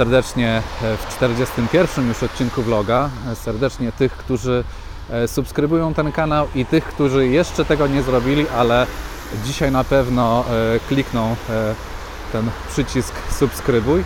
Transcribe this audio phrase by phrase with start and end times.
[0.00, 3.10] Serdecznie w 41 już odcinku vloga.
[3.34, 4.64] Serdecznie tych, którzy
[5.10, 8.86] e, subskrybują ten kanał i tych, którzy jeszcze tego nie zrobili, ale
[9.44, 11.74] dzisiaj na pewno e, klikną e,
[12.32, 14.04] ten przycisk subskrybuj.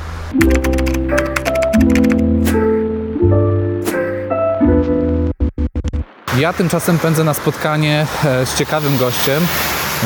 [6.38, 8.06] Ja tymczasem pędzę na spotkanie
[8.44, 9.46] z ciekawym gościem.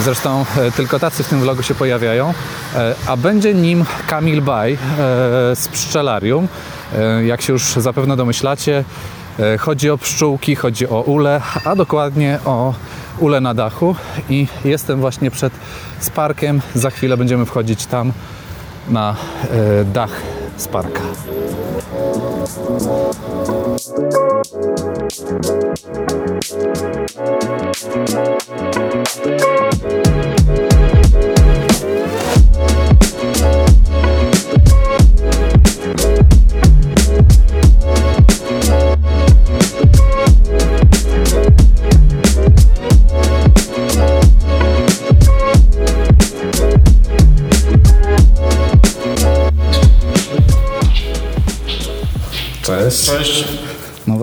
[0.01, 0.45] Zresztą
[0.77, 2.35] tylko tacy w tym vlogu się pojawiają.
[3.07, 4.79] A będzie nim Kamil Baj
[5.55, 6.49] z Pszczelarium.
[7.27, 8.85] Jak się już zapewne domyślacie,
[9.59, 12.75] chodzi o pszczółki, chodzi o ule, a dokładnie o
[13.19, 13.97] ule na dachu.
[14.31, 15.53] I jestem właśnie przed
[16.01, 16.61] Sparkiem.
[16.75, 18.13] Za chwilę będziemy wchodzić tam
[18.89, 19.17] na
[19.85, 20.11] dach
[20.57, 21.01] Sparka.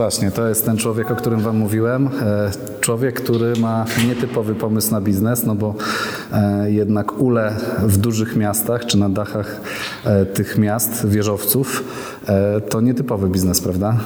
[0.06, 2.08] Właśnie, to jest ten człowiek, o którym Wam mówiłem.
[2.08, 5.75] E, człowiek, który ma nietypowy pomysł na biznes, no bo
[6.34, 9.61] e, jednak ule w dużych miastach czy na dachach
[10.06, 11.83] e, tych miast, wieżowców,
[12.70, 13.98] to nietypowy biznes, prawda?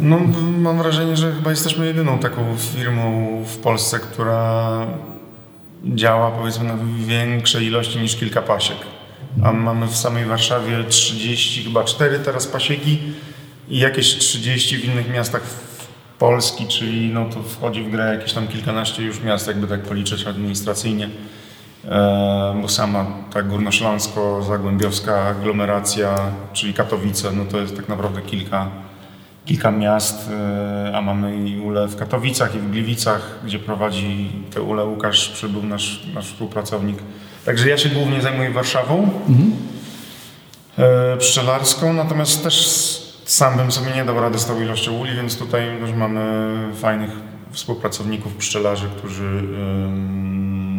[0.00, 0.20] No,
[0.58, 4.86] mam wrażenie, że chyba jesteśmy jedyną taką firmą w Polsce, która
[5.84, 8.78] działa powiedzmy na większej ilości niż kilka pasiek.
[9.42, 12.98] A mamy w samej Warszawie 30, chyba 4 teraz pasieki
[13.70, 15.42] i jakieś 30 w innych miastach
[16.18, 20.26] Polski, czyli no to wchodzi w grę jakieś tam kilkanaście już miast, jakby tak policzyć
[20.26, 21.08] administracyjnie.
[21.84, 26.18] E, bo sama ta górnośląsko-zagłębiowska aglomeracja,
[26.52, 28.70] czyli Katowice, no to jest tak naprawdę kilka,
[29.46, 34.62] kilka miast, e, a mamy i ule w Katowicach i w Gliwicach, gdzie prowadzi te
[34.62, 36.98] ule Łukasz, przybył nasz, nasz współpracownik.
[37.44, 39.52] Także ja się głównie zajmuję Warszawą, mhm.
[40.78, 45.38] e, pszczelarską, natomiast też sam bym sobie nie dał rady z tą ilością uli, więc
[45.38, 47.10] tutaj już mamy fajnych
[47.50, 49.42] współpracowników, pszczelarzy, którzy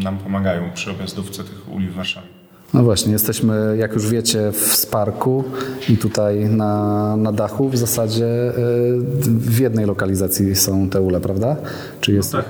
[0.04, 2.28] nam pomagają przy objazdówce tych uli w Warszawie.
[2.74, 5.44] No właśnie, jesteśmy, jak już wiecie, w Sparku
[5.90, 8.54] i tutaj na, na dachu w zasadzie y,
[9.28, 11.56] w jednej lokalizacji są te ule, prawda?
[12.02, 12.34] Czy jest...
[12.34, 12.50] No tak.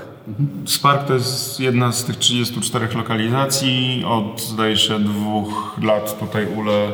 [0.66, 4.04] Spark to jest jedna z tych 34 lokalizacji.
[4.06, 6.92] Od, zdaje się, dwóch lat tutaj ule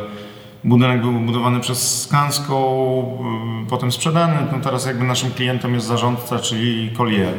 [0.64, 2.56] Budynek był budowany przez Skanską,
[3.66, 4.36] y, potem sprzedany.
[4.52, 7.34] No teraz jakby naszym klientem jest zarządca, czyli Collier.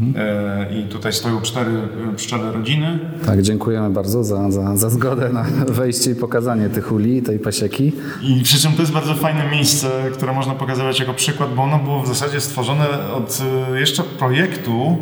[0.00, 0.14] Mhm.
[0.16, 1.70] E, I tutaj stoją cztery
[2.12, 2.98] y, pszczele rodziny.
[3.26, 5.44] Tak, dziękujemy bardzo za, za, za zgodę na
[5.80, 7.92] wejście i pokazanie tych uli, tej pasieki.
[8.22, 11.78] I przy czym to jest bardzo fajne miejsce, które można pokazywać jako przykład, bo ono
[11.78, 13.42] było w zasadzie stworzone od
[13.74, 14.98] y, jeszcze projektu,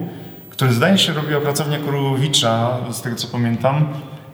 [0.51, 3.85] który zdaje się robiła pracownia Kurowicza, z tego co pamiętam.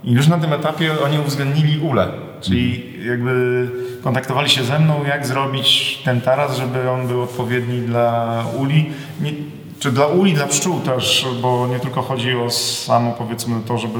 [0.04, 2.25] I już na tym etapie oni uwzględnili ule.
[2.40, 3.68] Czyli jakby
[4.04, 8.90] kontaktowali się ze mną, jak zrobić ten taras, żeby on był odpowiedni dla uli.
[9.20, 9.32] Nie,
[9.78, 13.98] czy dla uli, dla pszczół też, bo nie tylko chodzi o samo powiedzmy to, żeby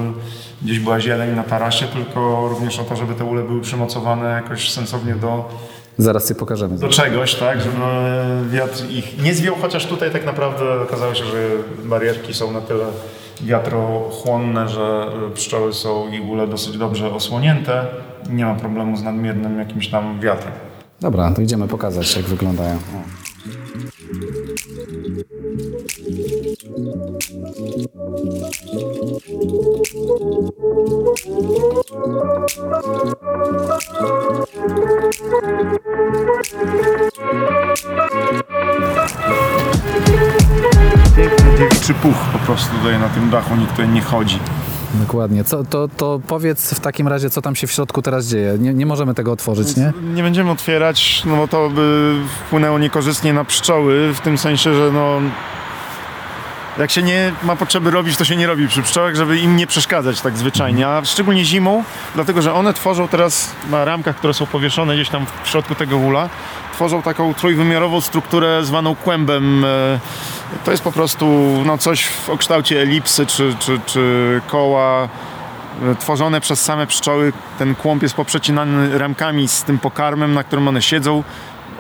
[0.63, 4.71] gdzieś była zieleń na tarasie, tylko również o to, żeby te ule były przymocowane jakoś
[4.71, 5.49] sensownie do
[5.99, 6.79] Zaraz je pokażemy.
[6.79, 7.79] Do czegoś, tak, żeby
[8.51, 11.49] wiatr ich nie zwiał, chociaż tutaj tak naprawdę okazało się, że
[11.85, 12.85] barierki są na tyle
[13.41, 17.87] wiatrochłonne, że pszczoły są i ule dosyć dobrze osłonięte.
[18.31, 20.53] Nie ma problemu z nadmiernym jakimś tam wiatrem.
[21.01, 22.77] Dobra, to idziemy pokazać, jak wyglądają.
[22.77, 23.27] O.
[41.59, 44.39] dziewiczy puch po prostu tutaj na tym dachu, nikt tutaj nie chodzi.
[45.01, 45.45] Dokładnie.
[45.45, 48.57] Co, to, to powiedz w takim razie, co tam się w środku teraz dzieje.
[48.59, 49.93] Nie, nie możemy tego otworzyć, nie?
[50.15, 52.15] Nie będziemy otwierać, no bo to by
[52.47, 55.21] wpłynęło niekorzystnie na pszczoły, w tym sensie, że no
[56.79, 59.67] jak się nie ma potrzeby robić, to się nie robi przy pszczołach, żeby im nie
[59.67, 61.85] przeszkadzać tak zwyczajnie, a szczególnie zimą,
[62.15, 65.97] dlatego że one tworzą teraz na ramkach, które są powieszone gdzieś tam w środku tego
[65.97, 66.29] ula,
[66.77, 69.65] tworzą taką trójwymiarową strukturę zwaną kłębem.
[69.65, 69.99] E,
[70.65, 71.27] to jest po prostu
[71.67, 75.09] no, coś w kształcie elipsy czy, czy, czy koła
[75.83, 77.33] e, tworzone przez same pszczoły.
[77.59, 81.23] Ten kłąb jest poprzecinany ramkami z tym pokarmem, na którym one siedzą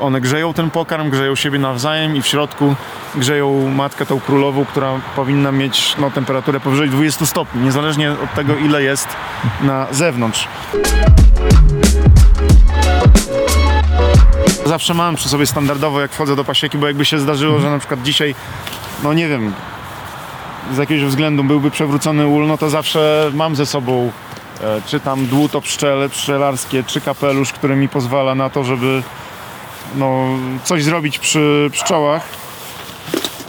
[0.01, 2.75] one grzeją ten pokarm, grzeją siebie nawzajem i w środku
[3.15, 8.57] grzeją matkę tą królową, która powinna mieć no, temperaturę powyżej 20 stopni, niezależnie od tego
[8.57, 9.09] ile jest
[9.63, 10.49] na zewnątrz.
[14.67, 17.79] Zawsze mam przy sobie standardowo, jak wchodzę do pasieki, bo jakby się zdarzyło, że na
[17.79, 18.35] przykład dzisiaj,
[19.03, 19.53] no nie wiem,
[20.75, 24.11] z jakiegoś względu byłby przewrócony ul, no to zawsze mam ze sobą
[24.61, 29.03] e, czy tam dłuto pszczele, pszczelarskie, czy kapelusz, który mi pozwala na to, żeby
[29.95, 30.27] no,
[30.65, 32.23] coś zrobić przy pszczołach,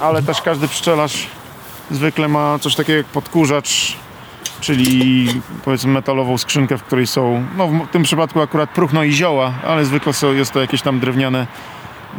[0.02, 1.28] ale też każdy pszczelarz
[1.92, 3.98] zwykle ma coś takiego jak podkurzacz,
[4.60, 5.28] czyli
[5.66, 9.86] powiedzmy metalową skrzynkę, w której są, no w tym przypadku akurat próchno i zioła, ale
[9.86, 11.48] zwykle są, jest to jakieś tam drewniane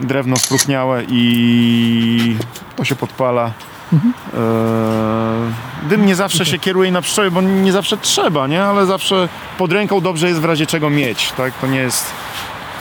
[0.01, 2.37] drewno spróchniałe i
[2.77, 3.51] to się podpala.
[3.93, 4.13] Mhm.
[4.35, 8.65] Eee, dym nie zawsze się kieruje na pszczoły, bo nie zawsze trzeba, nie?
[8.65, 11.55] Ale zawsze pod ręką dobrze jest w razie czego mieć, tak?
[11.55, 12.13] To nie jest,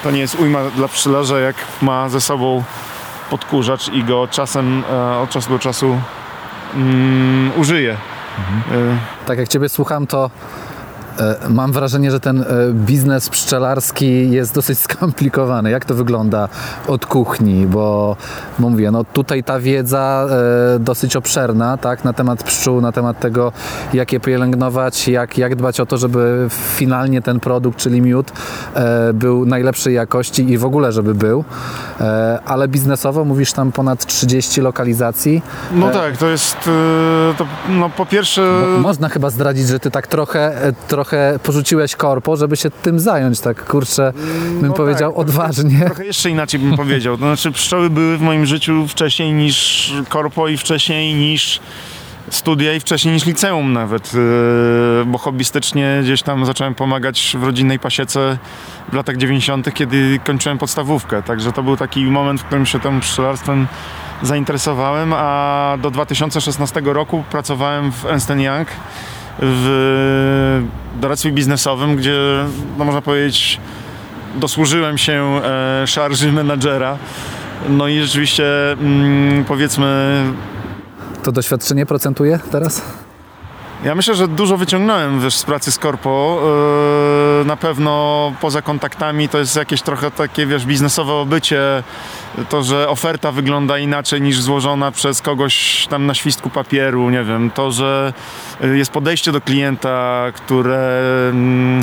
[0.03, 2.63] to nie jest ujma dla pszczelarza, jak ma ze sobą
[3.29, 5.99] podkurzacz i go czasem e, od czasu do czasu
[6.75, 7.97] mm, użyje.
[8.37, 8.99] Mhm.
[9.25, 10.31] Tak jak Ciebie słucham, to
[11.49, 15.71] mam wrażenie, że ten e, biznes pszczelarski jest dosyć skomplikowany.
[15.71, 16.49] Jak to wygląda
[16.87, 17.67] od kuchni?
[17.67, 18.15] Bo
[18.59, 20.27] mówię, no tutaj ta wiedza
[20.75, 23.51] e, dosyć obszerna, tak, na temat pszczół, na temat tego,
[23.93, 28.31] jak je pielęgnować, jak, jak dbać o to, żeby finalnie ten produkt, czyli miód,
[29.13, 31.43] był najlepszej jakości i w ogóle, żeby był.
[32.45, 35.41] Ale biznesowo mówisz tam ponad 30 lokalizacji.
[35.71, 36.57] No tak, to jest,
[37.37, 38.61] to, no po pierwsze...
[38.75, 42.99] Bo można chyba zdradzić, że ty tak trochę, trochę trochę porzuciłeś korpo, żeby się tym
[42.99, 44.13] zająć, tak kurczę,
[44.61, 45.85] bym no powiedział tak, odważnie.
[45.85, 47.17] Trochę, jeszcze inaczej bym powiedział.
[47.17, 51.59] To znaczy pszczoły były w moim życiu wcześniej niż korpo i wcześniej niż
[52.29, 54.19] studia i wcześniej niż liceum nawet, yy,
[55.05, 58.37] bo hobbystycznie gdzieś tam zacząłem pomagać w rodzinnej pasiece
[58.91, 61.23] w latach 90., kiedy kończyłem podstawówkę.
[61.23, 63.67] Także to był taki moment, w którym się tym pszczelarstwem
[64.21, 68.67] zainteresowałem, a do 2016 roku pracowałem w Ernst Young
[69.39, 69.67] w
[71.07, 72.45] doradztwie biznesowym, gdzie
[72.77, 73.59] no można powiedzieć
[74.35, 76.97] dosłużyłem się e, szarży menadżera.
[77.69, 80.21] No i rzeczywiście mm, powiedzmy...
[81.23, 82.81] To doświadczenie procentuje teraz?
[83.83, 86.39] Ja myślę, że dużo wyciągnąłem wiesz, z pracy z korpo.
[86.41, 86.49] Yy,
[87.47, 91.83] na pewno poza kontaktami to jest jakieś trochę takie wiesz, biznesowe obycie.
[92.49, 97.51] To, że oferta wygląda inaczej niż złożona przez kogoś tam na świstku papieru, nie wiem.
[97.51, 98.13] To, że
[98.61, 101.01] jest podejście do klienta, które.
[101.29, 101.81] Mm,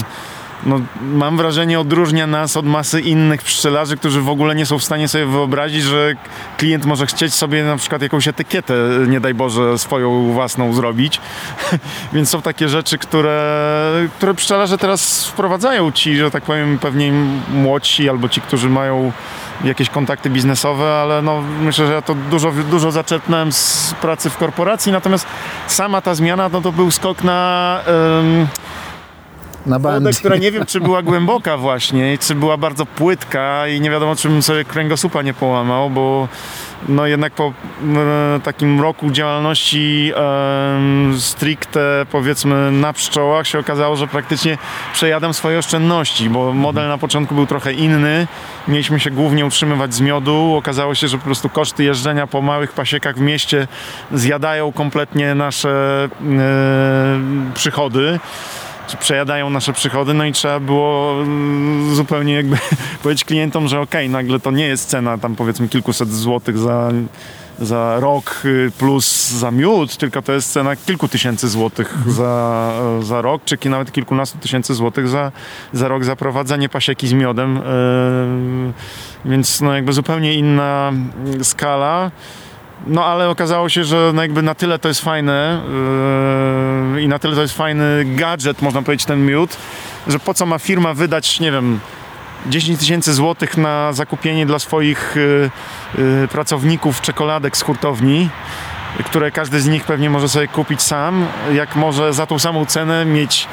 [0.66, 4.84] no, mam wrażenie, odróżnia nas od masy innych pszczelarzy, którzy w ogóle nie są w
[4.84, 6.14] stanie sobie wyobrazić, że
[6.56, 8.74] klient może chcieć sobie na przykład jakąś etykietę,
[9.08, 11.20] nie daj Boże, swoją własną zrobić.
[12.12, 17.12] Więc są takie rzeczy, które, które pszczelarze teraz wprowadzają ci, że tak powiem, pewnie
[17.50, 19.12] młodsi albo ci, którzy mają
[19.64, 24.36] jakieś kontakty biznesowe, ale no, myślę, że ja to dużo, dużo zaczerpnąłem z pracy w
[24.36, 25.26] korporacji, natomiast
[25.66, 27.80] sama ta zmiana no, to był skok na
[29.66, 33.90] na wodę, która nie wiem, czy była głęboka właśnie, czy była bardzo płytka i nie
[33.90, 36.28] wiadomo, czy bym sobie kręgosłupa nie połamał, bo
[36.88, 44.06] no jednak po e, takim roku działalności e, stricte powiedzmy na pszczołach się okazało, że
[44.06, 44.58] praktycznie
[44.92, 48.26] przejadam swoje oszczędności, bo model na początku był trochę inny.
[48.68, 50.54] Mieliśmy się głównie utrzymywać z miodu.
[50.56, 53.68] Okazało się, że po prostu koszty jeżdżenia po małych pasiekach w mieście
[54.12, 57.20] zjadają kompletnie nasze e,
[57.54, 58.18] przychody
[58.86, 62.56] czy przejadają nasze przychody, no i trzeba było mm, zupełnie jakby
[63.02, 66.90] powiedzieć klientom, że okej, okay, nagle to nie jest cena tam powiedzmy kilkuset złotych za,
[67.58, 72.72] za rok y, plus za miód, tylko to jest cena kilku tysięcy złotych za,
[73.02, 75.32] za rok, czy nawet kilkunastu tysięcy złotych za,
[75.72, 77.54] za rok za prowadzenie pasieki z miodem.
[79.24, 80.92] Yy, więc no jakby zupełnie inna
[81.42, 82.10] skala.
[82.86, 85.60] No ale okazało się, że no jakby na tyle to jest fajne
[86.94, 89.56] yy, i na tyle to jest fajny gadżet, można powiedzieć, ten miód,
[90.06, 91.80] że po co ma firma wydać, nie wiem,
[92.46, 95.50] 10 tysięcy złotych na zakupienie dla swoich yy,
[96.04, 98.28] yy, pracowników czekoladek z hurtowni,
[99.04, 103.04] które każdy z nich pewnie może sobie kupić sam, jak może za tą samą cenę
[103.04, 103.48] mieć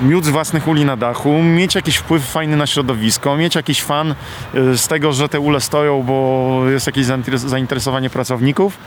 [0.00, 4.14] miód z własnych uli na dachu, mieć jakiś wpływ fajny na środowisko, mieć jakiś fan
[4.54, 8.78] y, z tego, że te ule stoją, bo jest jakieś zainteresowanie pracowników.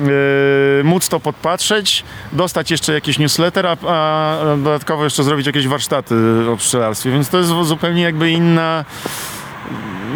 [0.00, 6.14] Yy, móc to podpatrzeć, dostać jeszcze jakiś newsletter, a, a, dodatkowo jeszcze zrobić jakieś warsztaty
[6.52, 8.84] o pszczelarstwie, więc to jest zupełnie jakby inna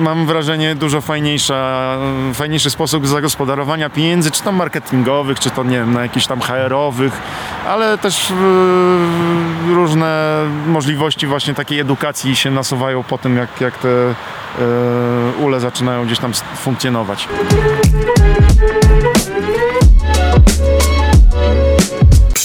[0.01, 1.97] mam wrażenie, dużo fajniejsza,
[2.35, 7.13] fajniejszy sposób zagospodarowania pieniędzy, czy to marketingowych, czy to nie wiem, na jakichś tam HR-owych,
[7.69, 13.89] ale też yy, różne możliwości właśnie takiej edukacji się nasuwają po tym, jak, jak te
[13.89, 17.29] yy, ule zaczynają gdzieś tam funkcjonować.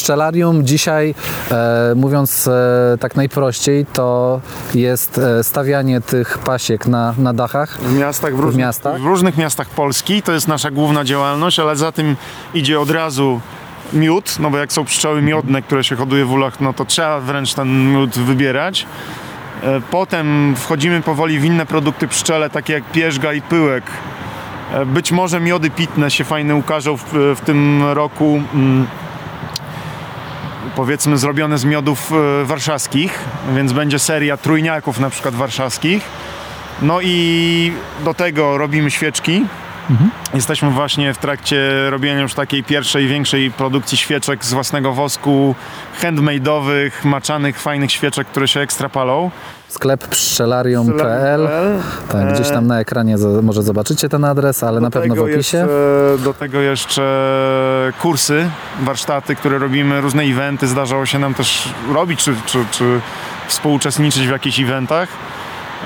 [0.05, 1.15] Pszczelarium dzisiaj,
[1.51, 4.41] e, mówiąc e, tak najprościej, to
[4.75, 7.77] jest e, stawianie tych pasiek na, na dachach.
[7.81, 9.01] W miastach, w różnych, miastach?
[9.01, 10.21] w różnych miastach Polski.
[10.21, 12.15] To jest nasza główna działalność, ale za tym
[12.53, 13.41] idzie od razu
[13.93, 17.19] miód, no bo jak są pszczoły miodne, które się hoduje w ulach, no to trzeba
[17.19, 18.85] wręcz ten miód wybierać.
[19.63, 23.83] E, Potem wchodzimy powoli w inne produkty pszczele, takie jak pierzga i pyłek.
[24.73, 27.03] E, Być może miody pitne się fajne ukażą w,
[27.35, 28.41] w tym roku.
[30.75, 33.19] Powiedzmy zrobione z miodów e, warszawskich,
[33.55, 36.03] więc będzie seria trójniaków na przykład warszawskich.
[36.81, 39.45] No i do tego robimy świeczki.
[40.33, 45.55] Jesteśmy właśnie w trakcie robienia już takiej pierwszej, większej produkcji świeczek z własnego wosku,
[46.01, 49.31] handmade'owych, maczanych, fajnych świeczek, które się ekstra palą.
[49.67, 51.47] Sklep pszczelarium.pl
[52.11, 55.37] tak, gdzieś tam na ekranie może zobaczycie ten adres, ale na pewno w opisie.
[55.37, 55.67] Jeszcze,
[56.23, 57.03] do tego jeszcze
[58.01, 58.49] kursy,
[58.81, 60.67] warsztaty, które robimy, różne eventy.
[60.67, 62.99] Zdarzało się nam też robić, czy, czy, czy
[63.47, 65.09] współuczestniczyć w jakichś eventach.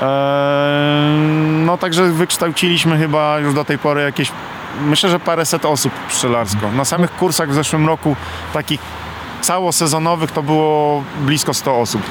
[0.02, 4.32] Eee, No także wykształciliśmy chyba już do tej pory jakieś,
[4.82, 6.72] myślę, że paręset osób pszczelarsko.
[6.72, 8.16] Na samych kursach w zeszłym roku
[8.54, 8.80] takich
[9.42, 12.02] całosezonowych to było blisko 100 osób.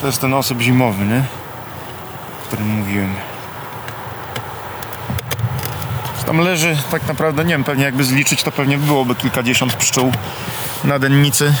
[0.00, 1.43] To jest ten osób zimowy, nie?
[2.44, 3.14] O którym mówiłem.
[6.26, 10.12] Tam leży tak naprawdę, nie wiem, pewnie jakby zliczyć, to pewnie byłoby kilkadziesiąt pszczół
[10.84, 11.54] na dennicy.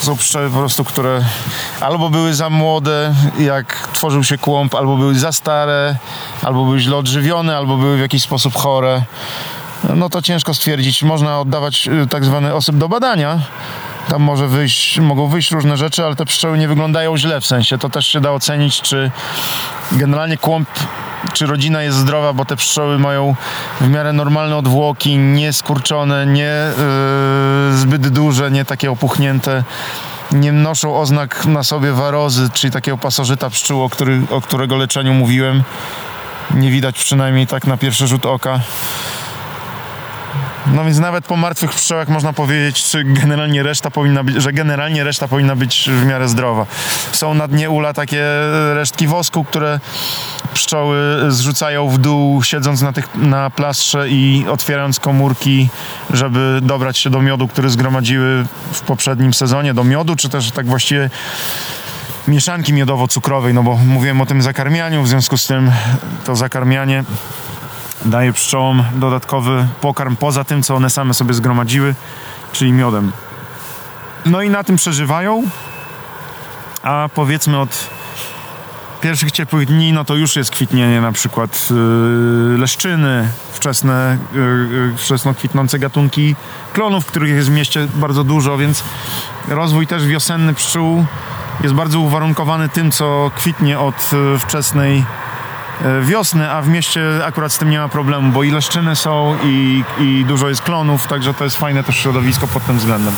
[0.00, 1.24] Są pszczoły po prostu, które
[1.80, 5.96] albo były za młode, jak tworzył się kłąb, albo były za stare,
[6.42, 9.02] albo były źle odżywione, albo były w jakiś sposób chore.
[9.94, 11.02] No to ciężko stwierdzić.
[11.02, 13.38] Można oddawać y, tak zwany osób do badania.
[14.08, 17.78] Tam może wyjść, mogą wyjść różne rzeczy, ale te pszczoły nie wyglądają źle w sensie.
[17.78, 19.10] To też się da ocenić, czy
[19.92, 20.68] generalnie kłąb,
[21.32, 23.34] czy rodzina jest zdrowa, bo te pszczoły mają
[23.80, 26.72] w miarę normalne odwłoki, nie skurczone, nie
[27.70, 29.64] yy, zbyt duże, nie takie opuchnięte.
[30.32, 35.14] Nie noszą oznak na sobie warozy, czyli takiego pasożyta pszczół, o, który, o którego leczeniu
[35.14, 35.62] mówiłem.
[36.54, 38.60] Nie widać przynajmniej tak na pierwszy rzut oka.
[40.66, 45.04] No więc nawet po martwych pszczołach można powiedzieć, czy generalnie reszta powinna być, że generalnie
[45.04, 46.66] reszta powinna być w miarę zdrowa.
[47.12, 48.24] Są na dnie ula takie
[48.74, 49.80] resztki wosku, które
[50.54, 50.98] pszczoły
[51.28, 55.68] zrzucają w dół, siedząc na, tych, na plastrze i otwierając komórki,
[56.10, 60.66] żeby dobrać się do miodu, który zgromadziły w poprzednim sezonie, do miodu, czy też tak
[60.66, 61.10] właściwie
[62.28, 65.70] mieszanki miodowo-cukrowej, no bo mówiłem o tym zakarmianiu, w związku z tym
[66.24, 67.04] to zakarmianie
[68.04, 71.94] daje pszczołom dodatkowy pokarm poza tym, co one same sobie zgromadziły,
[72.52, 73.12] czyli miodem.
[74.26, 75.42] No i na tym przeżywają,
[76.82, 77.90] a powiedzmy od
[79.00, 84.40] pierwszych ciepłych dni, no to już jest kwitnienie na przykład yy, leszczyny, wczesne, yy,
[84.70, 86.36] yy, wczesno kwitnące gatunki
[86.72, 88.84] klonów, których jest w mieście bardzo dużo, więc
[89.48, 91.04] rozwój też wiosenny pszczół
[91.60, 95.04] jest bardzo uwarunkowany tym, co kwitnie od yy, wczesnej
[96.02, 99.84] wiosny, a w mieście akurat z tym nie ma problemu, bo i leszczyny są i,
[99.98, 103.14] i dużo jest klonów, także to jest fajne też środowisko pod tym względem.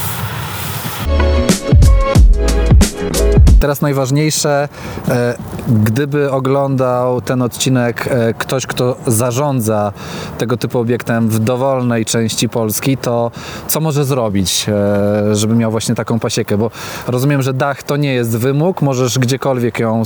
[3.60, 4.68] Teraz najważniejsze,
[5.08, 5.34] e,
[5.68, 9.92] gdyby oglądał ten odcinek e, ktoś, kto zarządza
[10.38, 13.30] tego typu obiektem w dowolnej części Polski, to
[13.68, 16.58] co może zrobić, e, żeby miał właśnie taką pasiekę?
[16.58, 16.70] Bo
[17.06, 20.02] rozumiem, że dach to nie jest wymóg, możesz gdziekolwiek ją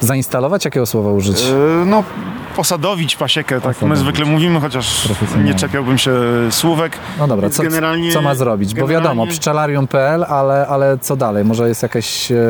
[0.00, 0.64] zainstalować.
[0.64, 1.44] Jakiego słowa użyć?
[1.86, 2.04] No,
[2.56, 3.98] posadowić pasiekę, tak my Posadowić.
[3.98, 5.08] zwykle mówimy, chociaż
[5.44, 6.12] nie czepiałbym się
[6.50, 6.92] słówek.
[7.18, 7.62] No dobra, co,
[8.12, 8.74] co ma zrobić?
[8.74, 11.44] Bo wiadomo, pszczelarium.pl, ale, ale co dalej?
[11.44, 12.47] Może jest jakieś e,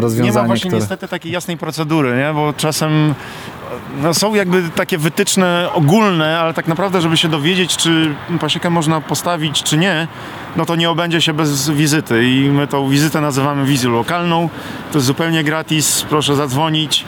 [0.00, 0.80] rozwiązanie, Nie ma właśnie które...
[0.80, 2.34] niestety takiej jasnej procedury, nie?
[2.34, 3.14] bo czasem
[4.02, 9.00] no, są jakby takie wytyczne ogólne, ale tak naprawdę, żeby się dowiedzieć, czy pasiekę można
[9.00, 10.08] postawić, czy nie,
[10.56, 14.48] no to nie obędzie się bez wizyty i my tą wizytę nazywamy wizją lokalną.
[14.92, 17.04] To jest zupełnie gratis, proszę zadzwonić.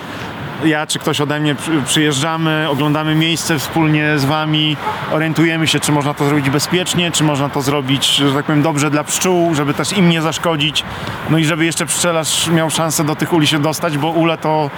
[0.65, 4.77] Ja czy ktoś ode mnie przy- przyjeżdżamy, oglądamy miejsce wspólnie z Wami,
[5.13, 8.91] orientujemy się, czy można to zrobić bezpiecznie, czy można to zrobić, że tak powiem, dobrze
[8.91, 10.85] dla pszczół, żeby też im nie zaszkodzić,
[11.31, 14.71] no i żeby jeszcze pszczelarz miał szansę do tych uli się dostać, bo ule to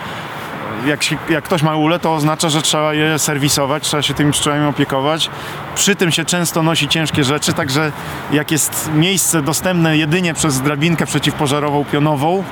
[0.87, 4.33] jak, się, jak ktoś ma ule, to oznacza, że trzeba je serwisować, trzeba się tymi
[4.33, 5.31] pszczołami opiekować.
[5.75, 7.93] przy tym się często nosi ciężkie rzeczy, także
[8.33, 12.45] jak jest miejsce dostępne jedynie przez drabinkę przeciwpożarową pionową,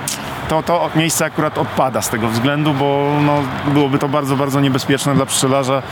[0.48, 5.14] to to miejsce akurat odpada z tego względu, bo no, byłoby to bardzo, bardzo niebezpieczne
[5.14, 5.82] dla pszczelarza,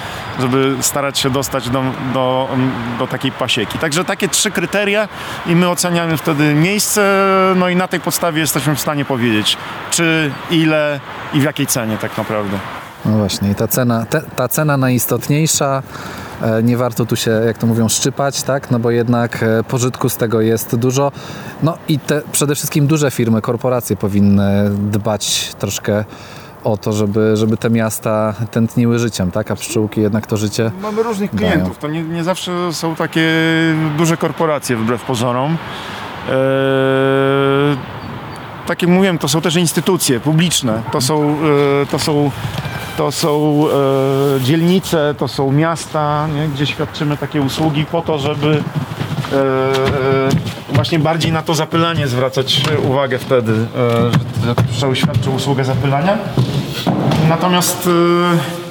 [0.41, 1.83] żeby starać się dostać do,
[2.15, 2.49] do,
[2.99, 3.79] do takiej pasieki.
[3.79, 5.09] Także takie trzy kryteria
[5.47, 9.57] i my oceniamy wtedy miejsce, no i na tej podstawie jesteśmy w stanie powiedzieć,
[9.91, 11.01] czy, ile
[11.35, 12.59] i w jakiej cenie tak naprawdę.
[13.05, 15.83] No właśnie, i ta cena, te, ta cena najistotniejsza,
[16.63, 18.71] nie warto tu się, jak to mówią, szczypać, tak?
[18.71, 21.13] No bo jednak e, pożytku z tego jest dużo.
[21.63, 26.05] No i te przede wszystkim duże firmy, korporacje powinny dbać troszkę
[26.65, 29.51] o to, żeby, żeby te miasta tętniły życiem, tak?
[29.51, 30.71] A pszczółki jednak to życie.
[30.83, 31.51] Mamy różnych dają.
[31.51, 31.79] klientów.
[31.79, 33.31] To nie, nie zawsze są takie
[33.99, 35.57] duże korporacje wbrew pozorom.
[36.29, 36.35] Eee,
[38.67, 40.83] tak jak mówiłem, to są też instytucje publiczne.
[40.93, 41.37] To są,
[41.83, 42.31] e, to są,
[42.97, 43.65] to są
[44.37, 46.49] e, dzielnice, to są miasta, nie?
[46.49, 48.63] gdzie świadczymy takie usługi po to, żeby
[49.33, 49.43] e, e,
[50.73, 56.19] właśnie bardziej na to zapylanie zwracać uwagę wtedy, e, że pszczoły świadczą usługę zapylania.
[57.29, 58.63] Natomiast e,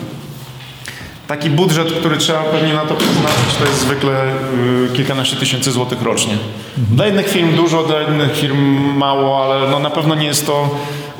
[1.32, 6.01] Taki budżet, który trzeba pewnie na to przeznaczyć, to jest zwykle y, kilkanaście tysięcy złotych
[6.01, 6.38] rocznie.
[6.78, 8.58] Dla jednych firm dużo, dla innych firm
[8.98, 10.70] mało, ale no na pewno nie jest to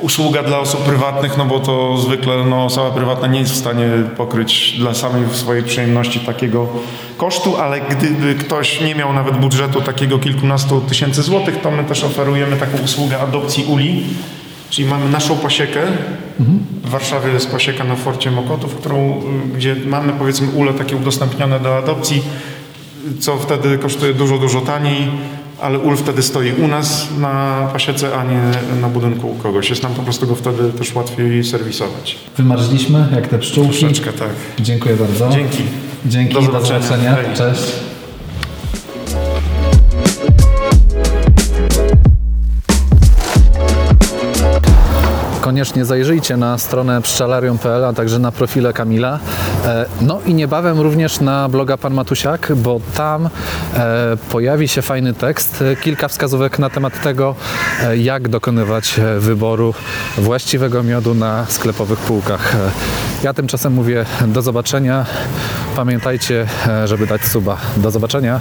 [0.02, 3.88] usługa dla osób prywatnych, no bo to zwykle no, osoba prywatna nie jest w stanie
[4.16, 6.68] pokryć dla samej swojej przyjemności takiego
[7.16, 12.04] kosztu, ale gdyby ktoś nie miał nawet budżetu takiego kilkunastu tysięcy złotych, to my też
[12.04, 14.04] oferujemy taką usługę adopcji uli,
[14.72, 15.80] Czyli mamy naszą pasiekę.
[16.84, 19.22] W Warszawie jest pasieka na Forcie Mokotów, którą,
[19.54, 22.22] y, gdzie mamy powiedzmy ule takie udostępnione do adopcji,
[23.20, 25.08] co wtedy kosztuje dużo, dużo taniej,
[25.62, 28.40] ale ul wtedy stoi u nas na pasiece, a nie
[28.80, 29.70] na budynku u kogoś.
[29.70, 32.18] Jest nam po prostu go wtedy też łatwiej serwisować.
[32.36, 33.78] Wymarzliśmy, jak te pszczółki.
[33.78, 34.28] Troszeczkę tak.
[34.60, 35.30] Dziękuję bardzo.
[35.30, 35.62] Dzięki.
[36.06, 36.80] Dzięki, Do do zobaczenia.
[36.80, 37.14] zobaczenia.
[37.16, 37.36] Hej.
[37.36, 37.91] Cześć.
[45.52, 49.18] Koniecznie zajrzyjcie na stronę pszczelarium.pl, a także na profile Kamila.
[49.64, 53.26] E, No i niebawem również na bloga Pan Matusiak, bo tam
[53.74, 57.34] e, pojawi się fajny tekst, kilka wskazówek na temat tego,
[57.82, 59.74] e, jak dokonywać wyboru
[60.18, 62.56] właściwego miodu na sklepowych półkach.
[63.22, 65.06] Ja tymczasem mówię do zobaczenia.
[65.76, 66.46] Pamiętajcie,
[66.84, 67.56] żeby dać suba.
[67.76, 68.40] Do zobaczenia.